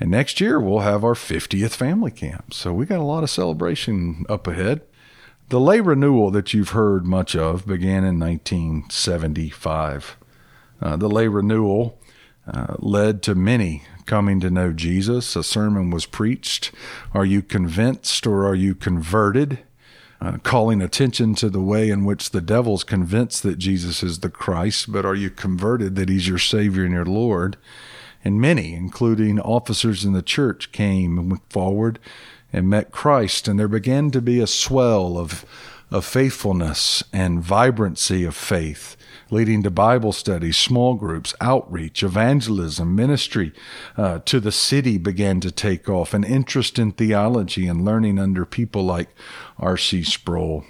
And 0.00 0.10
next 0.10 0.40
year, 0.40 0.60
we'll 0.60 0.80
have 0.80 1.04
our 1.04 1.14
50th 1.14 1.74
family 1.74 2.10
camp. 2.10 2.52
So 2.52 2.72
we 2.72 2.84
got 2.84 2.98
a 2.98 3.04
lot 3.04 3.22
of 3.22 3.30
celebration 3.30 4.26
up 4.28 4.46
ahead. 4.46 4.82
The 5.48 5.60
lay 5.60 5.80
renewal 5.80 6.32
that 6.32 6.52
you've 6.52 6.70
heard 6.70 7.06
much 7.06 7.36
of 7.36 7.66
began 7.66 8.04
in 8.04 8.18
1975. 8.18 10.16
Uh, 10.80 10.96
the 10.96 11.08
lay 11.08 11.28
renewal 11.28 11.98
uh, 12.46 12.74
led 12.78 13.22
to 13.22 13.34
many 13.34 13.82
coming 14.06 14.40
to 14.40 14.50
know 14.50 14.72
Jesus. 14.72 15.34
A 15.36 15.42
sermon 15.42 15.90
was 15.90 16.06
preached. 16.06 16.72
Are 17.12 17.24
you 17.24 17.42
convinced 17.42 18.26
or 18.26 18.46
are 18.46 18.54
you 18.54 18.74
converted? 18.74 19.58
Uh, 20.18 20.38
calling 20.42 20.80
attention 20.80 21.34
to 21.34 21.50
the 21.50 21.60
way 21.60 21.90
in 21.90 22.04
which 22.06 22.30
the 22.30 22.40
devil's 22.40 22.84
convinced 22.84 23.42
that 23.42 23.58
Jesus 23.58 24.02
is 24.02 24.20
the 24.20 24.30
Christ, 24.30 24.90
but 24.90 25.04
are 25.04 25.14
you 25.14 25.28
converted 25.28 25.94
that 25.96 26.08
he's 26.08 26.26
your 26.26 26.38
Savior 26.38 26.84
and 26.84 26.94
your 26.94 27.04
Lord? 27.04 27.58
And 28.24 28.40
many, 28.40 28.72
including 28.72 29.38
officers 29.38 30.06
in 30.06 30.14
the 30.14 30.22
church, 30.22 30.72
came 30.72 31.38
forward 31.50 31.98
and 32.50 32.70
met 32.70 32.92
Christ, 32.92 33.46
and 33.46 33.58
there 33.58 33.68
began 33.68 34.10
to 34.12 34.22
be 34.22 34.40
a 34.40 34.46
swell 34.46 35.18
of, 35.18 35.44
of 35.90 36.04
faithfulness 36.04 37.02
and 37.12 37.42
vibrancy 37.42 38.24
of 38.24 38.34
faith 38.34 38.96
leading 39.30 39.62
to 39.62 39.70
Bible 39.70 40.12
studies, 40.12 40.56
small 40.56 40.94
groups, 40.94 41.34
outreach, 41.40 42.02
evangelism, 42.02 42.94
ministry 42.94 43.52
uh, 43.96 44.20
to 44.20 44.40
the 44.40 44.52
city 44.52 44.98
began 44.98 45.40
to 45.40 45.50
take 45.50 45.88
off, 45.88 46.14
an 46.14 46.24
interest 46.24 46.78
in 46.78 46.92
theology 46.92 47.66
and 47.66 47.84
learning 47.84 48.18
under 48.18 48.44
people 48.44 48.84
like 48.84 49.08
R.C. 49.58 50.04
Sproul. 50.04 50.64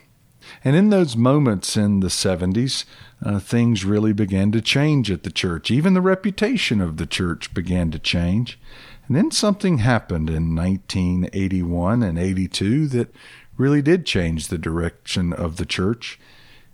And 0.65 0.77
in 0.77 0.91
those 0.91 1.17
moments 1.17 1.77
in 1.77 2.01
the 2.01 2.09
70s, 2.09 2.85
uh, 3.25 3.41
things 3.41 3.85
really 3.85 4.13
began 4.13 4.53
to 4.53 4.61
change 4.61 5.11
at 5.11 5.23
the 5.23 5.31
church. 5.31 5.71
Even 5.71 5.95
the 5.95 6.01
reputation 6.01 6.81
of 6.81 6.97
the 6.97 7.07
church 7.07 7.53
began 7.53 7.91
to 7.91 7.99
change. 7.99 8.59
And 9.07 9.17
then 9.17 9.31
something 9.31 9.79
happened 9.79 10.29
in 10.29 10.55
1981 10.55 12.03
and 12.03 12.19
82 12.19 12.89
that 12.89 13.15
really 13.57 13.83
did 13.83 14.07
change 14.07 14.49
the 14.49 14.59
direction 14.59 15.33
of 15.33 15.57
the 15.57 15.67
church. 15.67 16.19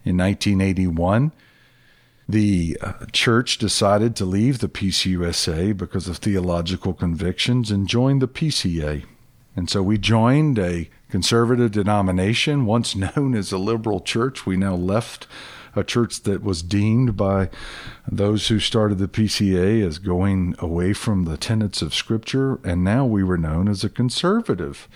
In 0.04 0.16
1981, 0.16 1.32
the 2.28 2.78
uh, 2.80 3.06
church 3.12 3.58
decided 3.58 4.16
to 4.16 4.24
leave 4.24 4.58
the 4.58 4.68
PCUSA 4.68 5.76
because 5.76 6.08
of 6.08 6.18
theological 6.18 6.92
convictions 6.92 7.70
and 7.70 7.88
joined 7.88 8.22
the 8.22 8.28
PCA. 8.28 9.04
And 9.54 9.68
so 9.68 9.82
we 9.82 9.98
joined 9.98 10.58
a 10.58 10.88
conservative 11.10 11.72
denomination, 11.72 12.64
once 12.64 12.96
known 13.16 13.34
as 13.34 13.52
a 13.52 13.58
liberal 13.58 14.00
church. 14.00 14.46
We 14.46 14.56
now 14.56 14.74
left 14.74 15.26
a 15.74 15.84
church 15.84 16.22
that 16.22 16.42
was 16.42 16.62
deemed 16.62 17.16
by 17.16 17.48
those 18.10 18.48
who 18.48 18.58
started 18.58 18.98
the 18.98 19.08
PCA 19.08 19.86
as 19.86 19.98
going 19.98 20.54
away 20.58 20.92
from 20.92 21.24
the 21.24 21.36
tenets 21.36 21.82
of 21.82 21.94
Scripture, 21.94 22.60
and 22.64 22.84
now 22.84 23.06
we 23.06 23.22
were 23.22 23.38
known 23.38 23.68
as 23.68 23.82
a 23.82 23.88
conservative, 23.88 24.88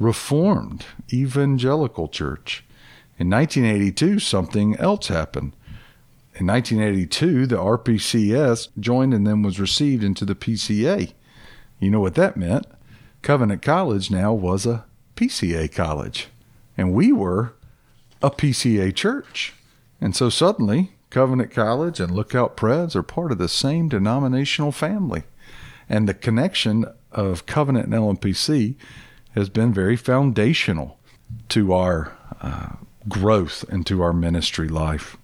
reformed, 0.00 0.86
evangelical 1.12 2.08
church. 2.08 2.64
In 3.18 3.30
1982, 3.30 4.18
something 4.18 4.74
else 4.76 5.06
happened. 5.08 5.52
In 6.34 6.46
1982, 6.46 7.46
the 7.46 7.56
RPCES 7.56 8.68
joined 8.80 9.12
and 9.12 9.26
then 9.26 9.42
was 9.42 9.60
received 9.60 10.02
into 10.02 10.24
the 10.24 10.34
PCA. 10.34 11.12
You 11.78 11.90
know 11.90 12.00
what 12.00 12.14
that 12.14 12.36
meant? 12.36 12.66
Covenant 13.20 13.60
College 13.60 14.10
now 14.10 14.32
was 14.32 14.64
a 14.64 14.86
PCA 15.16 15.70
college, 15.70 16.28
and 16.78 16.94
we 16.94 17.12
were 17.12 17.52
a 18.22 18.30
PCA 18.30 18.94
church. 18.94 19.52
And 20.00 20.16
so 20.16 20.30
suddenly, 20.30 20.92
Covenant 21.10 21.50
College 21.50 22.00
and 22.00 22.14
Lookout 22.14 22.56
Pres 22.56 22.96
are 22.96 23.02
part 23.02 23.32
of 23.32 23.38
the 23.38 23.48
same 23.48 23.90
denominational 23.90 24.72
family. 24.72 25.24
And 25.90 26.08
the 26.08 26.14
connection 26.14 26.86
of 27.12 27.44
Covenant 27.44 27.86
and 27.86 27.94
LMPC 27.94 28.76
has 29.34 29.48
been 29.48 29.72
very 29.72 29.96
foundational 29.96 30.98
to 31.48 31.72
our 31.72 32.16
uh, 32.40 32.70
growth 33.08 33.64
and 33.68 33.86
to 33.86 34.02
our 34.02 34.12
ministry 34.12 34.68
life. 34.68 35.16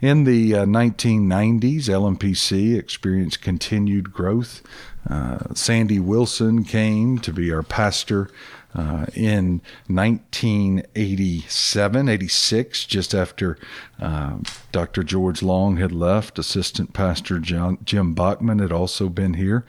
In 0.00 0.22
the 0.24 0.54
uh, 0.54 0.64
1990s, 0.64 1.84
LMPC 1.84 2.78
experienced 2.78 3.42
continued 3.42 4.12
growth. 4.12 4.62
Uh, 5.08 5.38
Sandy 5.54 5.98
Wilson 5.98 6.62
came 6.64 7.18
to 7.18 7.32
be 7.32 7.52
our 7.52 7.64
pastor 7.64 8.30
uh, 8.74 9.06
in 9.14 9.62
1987, 9.86 12.08
86, 12.08 12.84
just 12.84 13.14
after 13.14 13.56
uh, 13.98 14.36
Dr. 14.70 15.02
George 15.02 15.42
Long 15.42 15.78
had 15.78 15.90
left. 15.90 16.38
Assistant 16.38 16.92
Pastor 16.92 17.40
John, 17.40 17.78
Jim 17.84 18.14
Bachman 18.14 18.60
had 18.60 18.70
also 18.70 19.08
been 19.08 19.34
here. 19.34 19.64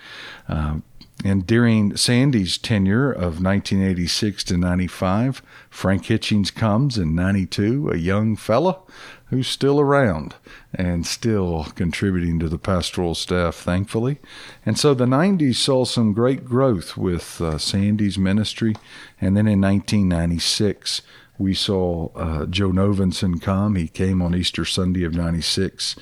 And 1.24 1.46
during 1.46 1.98
Sandy's 1.98 2.58
tenure 2.58 3.12
of 3.12 3.44
1986 3.44 4.44
to 4.46 4.58
95, 4.58 5.42
Frank 5.70 6.06
Hitchings 6.06 6.54
comes 6.54 6.98
in 6.98 7.14
92, 7.14 7.92
a 7.92 7.98
young 7.98 8.38
fella 8.38 8.80
who's 9.26 9.48
still 9.48 9.82
around 9.82 10.36
and 10.74 11.06
still 11.06 11.68
contributing 11.76 12.40
to 12.40 12.48
the 12.48 12.58
pastoral 12.58 13.16
staff, 13.16 13.56
thankfully. 13.56 14.20
And 14.66 14.80
so 14.80 14.94
the 14.94 15.06
90s 15.06 15.56
saw 15.56 15.84
some 15.84 16.14
great 16.14 16.46
growth 16.46 16.96
with 16.96 17.42
uh, 17.42 17.58
Sandy's 17.58 18.18
ministry. 18.18 18.76
And 19.20 19.36
then 19.36 19.46
in 19.46 19.60
1996, 19.60 21.02
we 21.38 21.54
saw 21.54 22.10
uh, 22.16 22.46
Joe 22.46 22.72
Novenson 22.72 23.42
come. 23.42 23.76
He 23.76 23.88
came 23.88 24.22
on 24.22 24.36
Easter 24.36 24.66
Sunday 24.66 25.04
of 25.04 25.14
96 25.14 25.96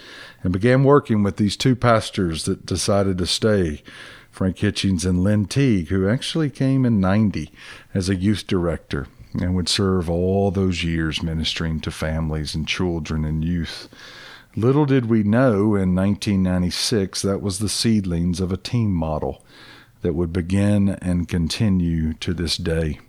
and 0.43 0.53
began 0.53 0.83
working 0.83 1.23
with 1.23 1.37
these 1.37 1.57
two 1.57 1.75
pastors 1.75 2.45
that 2.45 2.65
decided 2.65 3.17
to 3.17 3.25
stay 3.25 3.81
Frank 4.37 4.57
Hitchings 4.57 5.03
and 5.03 5.23
Lynn 5.23 5.47
Teague, 5.47 5.87
who 5.87 6.07
actually 6.07 6.51
came 6.51 6.85
in 6.85 7.01
90 7.01 7.51
as 7.95 8.07
a 8.07 8.15
youth 8.15 8.45
director 8.45 9.07
and 9.33 9.55
would 9.55 9.67
serve 9.67 10.11
all 10.11 10.51
those 10.51 10.83
years 10.83 11.23
ministering 11.23 11.79
to 11.79 11.89
families 11.89 12.53
and 12.53 12.67
children 12.67 13.25
and 13.25 13.43
youth. 13.43 13.89
Little 14.55 14.85
did 14.85 15.07
we 15.07 15.23
know 15.23 15.73
in 15.73 15.95
1996 15.95 17.23
that 17.23 17.41
was 17.41 17.57
the 17.57 17.67
seedlings 17.67 18.39
of 18.39 18.51
a 18.51 18.57
team 18.57 18.93
model 18.93 19.43
that 20.01 20.13
would 20.13 20.31
begin 20.31 20.89
and 20.89 21.27
continue 21.27 22.13
to 22.13 22.31
this 22.31 22.57
day. 22.57 22.99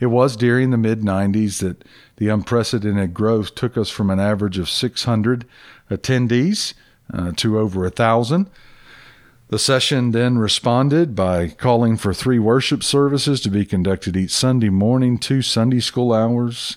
It 0.00 0.06
was 0.06 0.36
during 0.36 0.72
the 0.72 0.76
mid 0.76 1.02
90s 1.02 1.60
that 1.60 1.84
the 2.16 2.30
unprecedented 2.30 3.14
growth 3.14 3.54
took 3.54 3.76
us 3.76 3.90
from 3.90 4.10
an 4.10 4.18
average 4.18 4.58
of 4.58 4.68
600 4.68 5.46
attendees 5.88 6.74
uh, 7.14 7.30
to 7.36 7.60
over 7.60 7.86
a 7.86 7.90
thousand 7.90 8.50
the 9.48 9.58
session 9.58 10.10
then 10.10 10.38
responded 10.38 11.14
by 11.14 11.48
calling 11.48 11.96
for 11.96 12.12
three 12.12 12.38
worship 12.38 12.82
services 12.82 13.40
to 13.40 13.50
be 13.50 13.64
conducted 13.64 14.16
each 14.16 14.30
Sunday 14.30 14.68
morning, 14.68 15.18
two 15.18 15.40
Sunday 15.40 15.80
school 15.80 16.12
hours. 16.12 16.76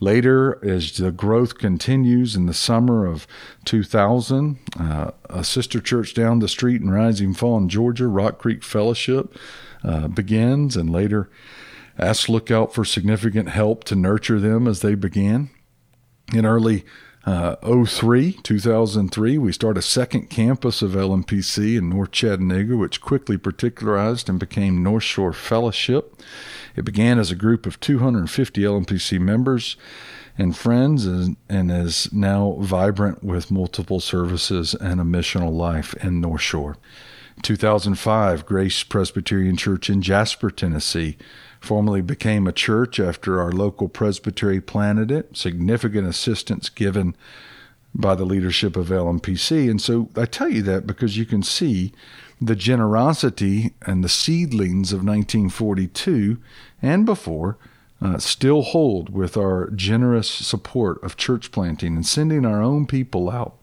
Later, 0.00 0.58
as 0.64 0.96
the 0.96 1.12
growth 1.12 1.58
continues 1.58 2.34
in 2.34 2.46
the 2.46 2.54
summer 2.54 3.06
of 3.06 3.26
2000, 3.64 4.58
uh, 4.78 5.10
a 5.30 5.44
sister 5.44 5.80
church 5.80 6.14
down 6.14 6.40
the 6.40 6.48
street 6.48 6.80
in 6.80 6.90
Rising 6.90 7.34
Fawn, 7.34 7.68
Georgia, 7.68 8.08
Rock 8.08 8.38
Creek 8.38 8.64
Fellowship, 8.64 9.36
uh, 9.84 10.08
begins, 10.08 10.76
and 10.76 10.90
later 10.90 11.30
asked 11.98 12.28
Lookout 12.28 12.72
for 12.72 12.84
significant 12.84 13.48
help 13.48 13.84
to 13.84 13.94
nurture 13.94 14.40
them 14.40 14.66
as 14.66 14.80
they 14.80 14.94
began. 14.94 15.50
In 16.32 16.46
early 16.46 16.84
uh, 17.24 17.56
03, 17.84 18.32
2003, 18.32 19.38
we 19.38 19.52
start 19.52 19.78
a 19.78 19.82
second 19.82 20.28
campus 20.28 20.82
of 20.82 20.92
LMPC 20.92 21.78
in 21.78 21.88
North 21.88 22.10
Chattanooga, 22.10 22.76
which 22.76 23.00
quickly 23.00 23.38
particularized 23.38 24.28
and 24.28 24.40
became 24.40 24.82
North 24.82 25.04
Shore 25.04 25.32
Fellowship. 25.32 26.20
It 26.74 26.84
began 26.84 27.20
as 27.20 27.30
a 27.30 27.36
group 27.36 27.64
of 27.64 27.78
250 27.78 28.62
LMPC 28.62 29.20
members 29.20 29.76
and 30.36 30.56
friends 30.56 31.06
and, 31.06 31.36
and 31.48 31.70
is 31.70 32.12
now 32.12 32.56
vibrant 32.60 33.22
with 33.22 33.52
multiple 33.52 34.00
services 34.00 34.74
and 34.74 35.00
a 35.00 35.04
missional 35.04 35.52
life 35.52 35.94
in 36.02 36.20
North 36.20 36.40
Shore. 36.40 36.76
2005, 37.42 38.46
Grace 38.46 38.82
Presbyterian 38.82 39.56
Church 39.56 39.88
in 39.88 40.02
Jasper, 40.02 40.50
Tennessee 40.50 41.16
formally 41.62 42.00
became 42.00 42.46
a 42.46 42.52
church 42.52 42.98
after 42.98 43.40
our 43.40 43.52
local 43.52 43.88
presbytery 43.88 44.60
planted 44.60 45.10
it. 45.10 45.36
Significant 45.36 46.06
assistance 46.06 46.68
given 46.68 47.16
by 47.94 48.14
the 48.14 48.24
leadership 48.24 48.76
of 48.76 48.88
LMPC. 48.88 49.70
And 49.70 49.80
so 49.80 50.08
I 50.16 50.24
tell 50.24 50.48
you 50.48 50.62
that 50.62 50.86
because 50.86 51.16
you 51.16 51.26
can 51.26 51.42
see 51.42 51.92
the 52.40 52.56
generosity 52.56 53.74
and 53.82 54.02
the 54.02 54.08
seedlings 54.08 54.92
of 54.92 54.98
1942 54.98 56.38
and 56.80 57.06
before 57.06 57.58
uh, 58.00 58.18
still 58.18 58.62
hold 58.62 59.10
with 59.10 59.36
our 59.36 59.70
generous 59.70 60.28
support 60.28 61.02
of 61.04 61.16
church 61.16 61.52
planting 61.52 61.94
and 61.94 62.04
sending 62.04 62.44
our 62.44 62.60
own 62.60 62.86
people 62.86 63.30
out. 63.30 63.56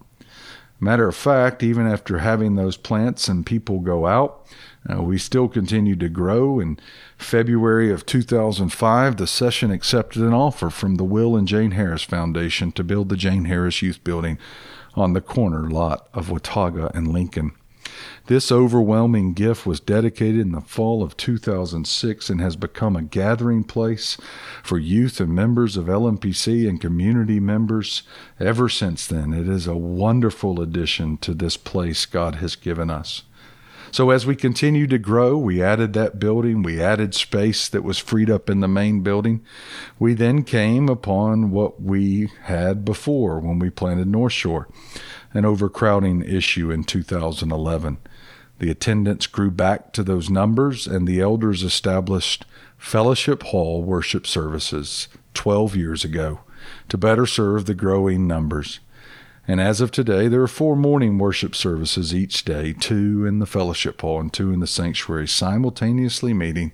Matter 0.79 1.10
of 1.10 1.15
fact, 1.15 1.62
even 1.62 1.86
after 1.86 2.20
having 2.20 2.55
those 2.55 2.77
plants 2.77 3.27
and 3.27 3.46
people 3.46 3.79
go 3.79 4.07
out, 4.07 4.46
uh, 4.87 5.01
we 5.01 5.18
still 5.18 5.48
continue 5.48 5.96
to 5.96 6.09
grow. 6.09 6.59
In 6.59 6.79
February 7.18 7.92
of 7.92 8.05
2005, 8.05 9.18
the 9.18 9.27
session 9.27 9.72
accepted 9.72 10.22
an 10.22 10.33
offer 10.33 10.70
from 10.70 10.96
the 10.96 11.03
Will 11.03 11.35
and 11.35 11.48
Jane 11.48 11.72
Harris 11.72 12.03
Foundation 12.03 12.72
to 12.74 12.83
build 12.83 13.09
the 13.09 13.18
Jane 13.18 13.46
Harris 13.46 13.81
Youth 13.81 14.03
Building 14.03 14.37
on 14.96 15.13
the 15.13 15.22
corner 15.22 15.70
lot 15.70 16.07
of 16.13 16.29
Watauga 16.29 16.92
and 16.94 17.07
Lincoln. 17.07 17.51
This 18.27 18.51
overwhelming 18.51 19.33
gift 19.33 19.65
was 19.65 19.79
dedicated 19.79 20.39
in 20.39 20.51
the 20.51 20.61
fall 20.61 21.01
of 21.01 21.18
2006 21.18 22.29
and 22.29 22.39
has 22.39 22.55
become 22.55 22.96
a 22.96 23.01
gathering 23.01 23.63
place 23.63 24.18
for 24.63 24.77
youth 24.77 25.20
and 25.20 25.33
members 25.33 25.75
of 25.75 25.87
LMPC 25.87 26.70
and 26.70 26.79
community 26.79 27.39
members 27.39 28.03
ever 28.39 28.70
since 28.70 29.07
then. 29.07 29.33
It 29.33 29.50
is 29.50 29.68
a 29.68 29.75
wonderful 29.75 30.61
addition 30.61 31.18
to 31.18 31.33
this 31.33 31.57
place 31.57 32.05
God 32.05 32.35
has 32.35 32.55
given 32.55 32.89
us. 32.89 33.24
So 33.91 34.11
as 34.11 34.25
we 34.25 34.35
continued 34.35 34.91
to 34.91 34.99
grow, 34.99 35.37
we 35.37 35.63
added 35.63 35.93
that 35.93 36.19
building, 36.19 36.61
we 36.61 36.81
added 36.81 37.15
space 37.15 37.67
that 37.69 37.83
was 37.83 37.97
freed 37.97 38.29
up 38.29 38.49
in 38.49 38.59
the 38.59 38.67
main 38.67 39.01
building. 39.01 39.43
We 39.97 40.13
then 40.13 40.43
came 40.43 40.89
upon 40.89 41.51
what 41.51 41.81
we 41.81 42.29
had 42.43 42.85
before 42.85 43.39
when 43.39 43.59
we 43.59 43.69
planted 43.69 44.07
North 44.07 44.33
Shore, 44.33 44.69
an 45.33 45.45
overcrowding 45.45 46.23
issue 46.23 46.71
in 46.71 46.83
2011. 46.83 47.97
The 48.59 48.69
attendance 48.69 49.25
grew 49.25 49.51
back 49.51 49.93
to 49.93 50.03
those 50.03 50.29
numbers, 50.29 50.85
and 50.85 51.07
the 51.07 51.21
elders 51.21 51.63
established 51.63 52.45
Fellowship 52.77 53.43
Hall 53.43 53.83
worship 53.83 54.27
services 54.27 55.07
12 55.33 55.75
years 55.75 56.03
ago 56.03 56.41
to 56.89 56.97
better 56.97 57.25
serve 57.25 57.65
the 57.65 57.73
growing 57.73 58.27
numbers. 58.27 58.79
And 59.50 59.59
as 59.59 59.81
of 59.81 59.90
today, 59.90 60.27
there 60.27 60.44
are 60.44 60.48
four 60.48 60.75
morning 60.75 61.18
worship 61.18 61.55
services 61.55 62.14
each 62.14 62.46
day, 62.46 62.72
two 62.72 63.25
in 63.25 63.40
the 63.40 63.48
fellowship 63.48 64.01
hall 64.01 64.20
and 64.20 64.31
two 64.31 64.53
in 64.53 64.59
the 64.59 64.68
sanctuary, 64.68 65.27
simultaneously 65.27 66.35
meeting 66.35 66.72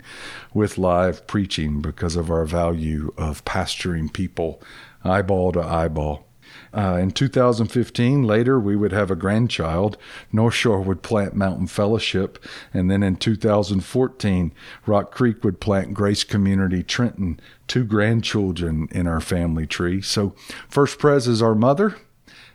with 0.53 0.77
live 0.77 1.25
preaching 1.25 1.81
because 1.81 2.17
of 2.17 2.29
our 2.29 2.43
value 2.43 3.13
of 3.17 3.45
pastoring 3.45 4.11
people 4.11 4.61
eyeball 5.05 5.53
to 5.53 5.61
eyeball. 5.61 6.27
Uh, 6.73 6.97
in 7.01 7.11
2015, 7.11 8.23
later, 8.23 8.59
we 8.59 8.75
would 8.75 8.91
have 8.91 9.09
a 9.09 9.15
grandchild. 9.15 9.97
North 10.33 10.55
Shore 10.55 10.81
would 10.81 11.01
plant 11.01 11.33
Mountain 11.33 11.67
Fellowship. 11.67 12.43
And 12.73 12.91
then 12.91 13.03
in 13.03 13.15
2014, 13.15 14.51
Rock 14.85 15.11
Creek 15.11 15.45
would 15.45 15.61
plant 15.61 15.93
Grace 15.93 16.25
Community 16.25 16.83
Trenton, 16.83 17.39
two 17.69 17.85
grandchildren 17.85 18.89
in 18.91 19.07
our 19.07 19.21
family 19.21 19.65
tree. 19.65 20.01
So, 20.01 20.35
First 20.67 20.99
Pres 20.99 21.25
is 21.25 21.41
our 21.41 21.55
mother, 21.55 21.95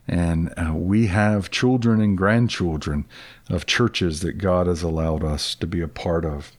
and 0.09 0.53
uh, 0.57 0.73
we 0.75 1.07
have 1.07 1.51
children 1.51 2.01
and 2.01 2.17
grandchildren 2.17 3.07
of 3.49 3.67
churches 3.67 4.21
that 4.21 4.39
God 4.39 4.67
has 4.67 4.83
allowed 4.83 5.23
us 5.25 5.55
to 5.57 5.67
be 5.67 5.81
a 5.81 5.89
part 5.89 6.25
of. 6.25 6.53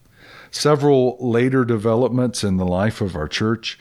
Several 0.51 1.17
later 1.19 1.63
developments 1.63 2.43
in 2.43 2.57
the 2.57 2.65
life 2.65 3.01
of 3.01 3.15
our 3.15 3.27
church. 3.27 3.79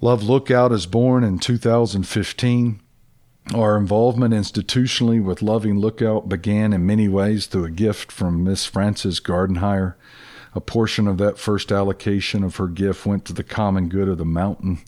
Love 0.00 0.22
Lookout 0.22 0.72
is 0.72 0.86
born 0.86 1.24
in 1.24 1.38
2015. 1.38 2.80
Our 3.54 3.76
involvement 3.76 4.34
institutionally 4.34 5.22
with 5.22 5.42
Loving 5.42 5.78
Lookout 5.78 6.28
began 6.28 6.72
in 6.72 6.86
many 6.86 7.08
ways 7.08 7.46
through 7.46 7.64
a 7.64 7.70
gift 7.70 8.12
from 8.12 8.44
Miss 8.44 8.66
Frances 8.66 9.20
Gardenhire. 9.20 9.94
A 10.54 10.60
portion 10.60 11.06
of 11.06 11.18
that 11.18 11.38
first 11.38 11.70
allocation 11.70 12.42
of 12.42 12.56
her 12.56 12.66
gift 12.66 13.06
went 13.06 13.24
to 13.26 13.32
the 13.32 13.44
common 13.44 13.88
good 13.88 14.08
of 14.08 14.18
the 14.18 14.24
mountain 14.24 14.80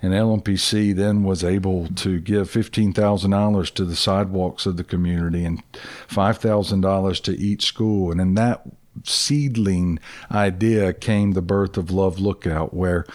and 0.00 0.12
LMPC 0.12 0.94
then 0.94 1.24
was 1.24 1.42
able 1.42 1.88
to 1.88 2.20
give 2.20 2.50
$15,000 2.50 3.74
to 3.74 3.84
the 3.84 3.96
sidewalks 3.96 4.64
of 4.66 4.76
the 4.76 4.84
community 4.84 5.44
and 5.44 5.62
$5,000 6.08 7.22
to 7.22 7.38
each 7.38 7.64
school. 7.66 8.12
And 8.12 8.20
in 8.20 8.34
that 8.34 8.62
seedling 9.04 9.98
idea 10.30 10.92
came 10.92 11.32
the 11.32 11.42
birth 11.42 11.76
of 11.76 11.90
Love 11.90 12.18
Lookout, 12.18 12.74
where 12.74 13.06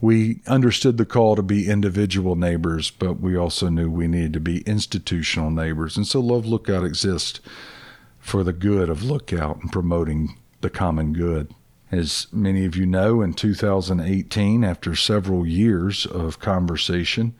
we 0.00 0.40
understood 0.46 0.96
the 0.96 1.06
call 1.06 1.36
to 1.36 1.42
be 1.42 1.68
individual 1.68 2.36
neighbors, 2.36 2.90
but 2.90 3.20
we 3.20 3.36
also 3.36 3.68
knew 3.68 3.90
we 3.90 4.08
needed 4.08 4.32
to 4.34 4.40
be 4.40 4.62
institutional 4.62 5.50
neighbors. 5.50 5.96
And 5.96 6.06
so 6.06 6.20
Love 6.20 6.46
Lookout 6.46 6.84
exists 6.84 7.40
for 8.18 8.44
the 8.44 8.52
good 8.52 8.88
of 8.88 9.02
Lookout 9.02 9.60
and 9.62 9.72
promoting 9.72 10.38
the 10.60 10.70
common 10.70 11.12
good. 11.12 11.54
As 11.92 12.28
many 12.30 12.64
of 12.64 12.76
you 12.76 12.86
know, 12.86 13.20
in 13.20 13.32
2018, 13.32 14.62
after 14.62 14.94
several 14.94 15.44
years 15.44 16.06
of 16.06 16.38
conversation, 16.38 17.34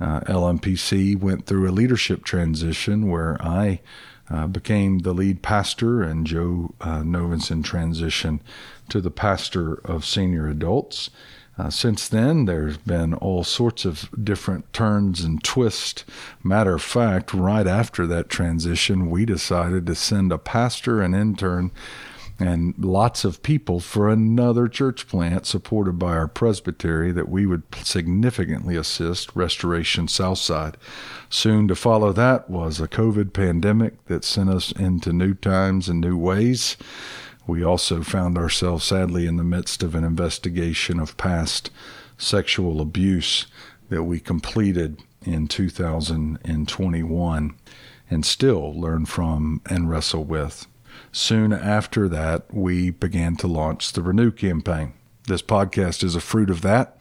uh, 0.00 0.20
LMPC 0.20 1.16
went 1.16 1.46
through 1.46 1.68
a 1.68 1.70
leadership 1.70 2.24
transition 2.24 3.08
where 3.08 3.40
I 3.40 3.80
uh, 4.28 4.48
became 4.48 5.00
the 5.00 5.12
lead 5.12 5.42
pastor 5.42 6.02
and 6.02 6.26
Joe 6.26 6.74
uh, 6.80 7.02
Novenson 7.02 7.62
transitioned 7.62 8.40
to 8.88 9.00
the 9.00 9.10
pastor 9.10 9.74
of 9.84 10.04
senior 10.04 10.48
adults. 10.48 11.10
Uh, 11.56 11.70
since 11.70 12.08
then, 12.08 12.46
there's 12.46 12.78
been 12.78 13.14
all 13.14 13.44
sorts 13.44 13.84
of 13.84 14.10
different 14.22 14.72
turns 14.72 15.20
and 15.20 15.44
twists. 15.44 16.04
Matter 16.42 16.74
of 16.74 16.82
fact, 16.82 17.32
right 17.32 17.66
after 17.66 18.08
that 18.08 18.28
transition, 18.28 19.08
we 19.08 19.24
decided 19.24 19.86
to 19.86 19.94
send 19.94 20.32
a 20.32 20.38
pastor 20.38 21.00
and 21.00 21.14
intern 21.14 21.70
and 22.38 22.74
lots 22.78 23.24
of 23.24 23.42
people 23.42 23.78
for 23.78 24.08
another 24.08 24.66
church 24.66 25.06
plant 25.06 25.46
supported 25.46 25.98
by 25.98 26.12
our 26.12 26.26
presbytery 26.26 27.12
that 27.12 27.28
we 27.28 27.46
would 27.46 27.62
significantly 27.82 28.76
assist 28.76 29.34
Restoration 29.36 30.08
Southside. 30.08 30.76
Soon 31.30 31.68
to 31.68 31.76
follow 31.76 32.12
that 32.12 32.50
was 32.50 32.80
a 32.80 32.88
COVID 32.88 33.32
pandemic 33.32 34.04
that 34.06 34.24
sent 34.24 34.50
us 34.50 34.72
into 34.72 35.12
new 35.12 35.34
times 35.34 35.88
and 35.88 36.00
new 36.00 36.18
ways. 36.18 36.76
We 37.46 37.62
also 37.62 38.02
found 38.02 38.36
ourselves 38.36 38.84
sadly 38.84 39.26
in 39.26 39.36
the 39.36 39.44
midst 39.44 39.82
of 39.82 39.94
an 39.94 40.02
investigation 40.02 40.98
of 40.98 41.16
past 41.16 41.70
sexual 42.18 42.80
abuse 42.80 43.46
that 43.90 44.04
we 44.04 44.18
completed 44.18 45.00
in 45.22 45.46
2021 45.46 47.54
and 48.10 48.26
still 48.26 48.80
learn 48.80 49.06
from 49.06 49.60
and 49.68 49.88
wrestle 49.88 50.24
with. 50.24 50.66
Soon 51.12 51.52
after 51.52 52.08
that, 52.08 52.52
we 52.52 52.90
began 52.90 53.36
to 53.36 53.46
launch 53.46 53.92
the 53.92 54.02
Renew 54.02 54.30
campaign. 54.30 54.94
This 55.26 55.42
podcast 55.42 56.04
is 56.04 56.14
a 56.14 56.20
fruit 56.20 56.50
of 56.50 56.60
that. 56.62 56.98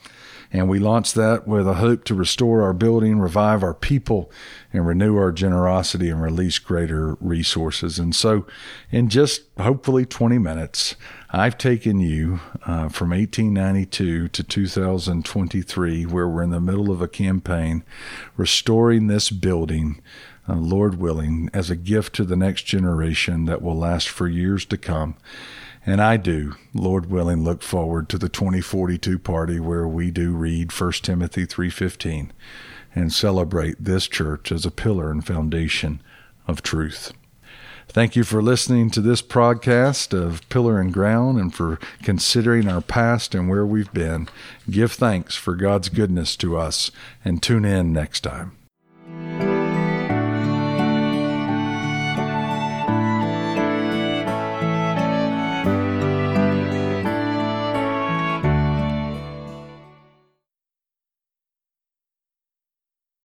And 0.54 0.70
we 0.70 0.78
launched 0.78 1.16
that 1.16 1.48
with 1.48 1.68
a 1.68 1.74
hope 1.74 2.04
to 2.06 2.14
restore 2.14 2.62
our 2.62 2.74
building, 2.74 3.20
revive 3.20 3.64
our 3.64 3.74
people, 3.74 4.32
and 4.72 4.86
renew 4.86 5.18
our 5.18 5.32
generosity 5.32 6.10
and 6.10 6.22
release 6.22 6.60
greater 6.60 7.16
resources. 7.20 7.98
And 7.98 8.16
so, 8.16 8.46
in 8.92 9.10
just 9.10 9.46
hopefully 9.60 10.06
20 10.06 10.38
minutes, 10.38 10.96
I've 11.32 11.58
taken 11.58 12.00
you 12.00 12.40
uh, 12.68 12.90
from 12.90 13.10
1892 13.10 14.28
to 14.28 14.44
2023, 14.44 16.06
where 16.06 16.30
we're 16.30 16.44
in 16.44 16.52
the 16.52 16.62
middle 16.62 16.92
of 16.92 17.02
a 17.02 17.08
campaign 17.08 17.84
restoring 18.38 19.08
this 19.08 19.32
building 19.32 20.02
uh, 20.48 20.56
Lord 20.56 20.96
willing, 20.96 21.50
as 21.54 21.70
a 21.70 21.76
gift 21.76 22.16
to 22.16 22.24
the 22.24 22.36
next 22.36 22.64
generation 22.64 23.46
that 23.46 23.62
will 23.62 23.78
last 23.78 24.10
for 24.10 24.28
years 24.28 24.66
to 24.66 24.78
come. 24.78 25.16
And 25.86 26.02
I 26.02 26.18
do, 26.18 26.56
Lord 26.74 27.08
willing, 27.08 27.44
look 27.44 27.62
forward 27.62 28.08
to 28.10 28.18
the 28.18 28.30
2042 28.30 29.20
party 29.20 29.60
where 29.60 29.88
we 29.88 30.12
do 30.12 30.32
read 30.32 30.72
1 30.72 31.04
Timothy 31.04 31.46
3:15 31.46 32.32
and 32.96 33.12
celebrate 33.12 33.84
this 33.84 34.08
church 34.08 34.52
as 34.52 34.66
a 34.66 34.72
pillar 34.72 35.12
and 35.12 35.26
foundation 35.26 36.02
of 36.48 36.62
truth. 36.62 37.12
Thank 37.90 38.16
you 38.16 38.24
for 38.24 38.42
listening 38.42 38.90
to 38.92 39.02
this 39.02 39.22
podcast 39.22 40.18
of 40.18 40.48
Pillar 40.50 40.80
and 40.80 40.94
Ground 40.94 41.38
and 41.38 41.54
for 41.54 41.80
considering 42.02 42.68
our 42.68 42.82
past 42.82 43.36
and 43.36 43.50
where 43.50 43.66
we've 43.66 43.92
been. 43.94 44.30
Give 44.70 44.92
thanks 44.92 45.36
for 45.36 45.56
God's 45.56 45.90
goodness 45.90 46.36
to 46.38 46.58
us 46.58 46.92
and 47.26 47.44
tune 47.44 47.66
in 47.66 47.92
next 47.92 48.22
time. 48.22 48.54